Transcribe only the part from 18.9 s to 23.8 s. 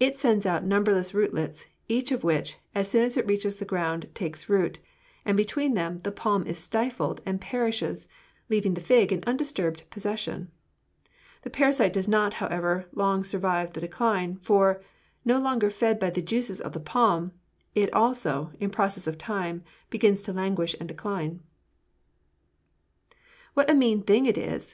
of time, begins to languish and decline.'" "What a